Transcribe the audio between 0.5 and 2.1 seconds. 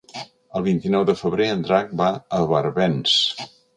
El vint-i-nou de febrer en Drac va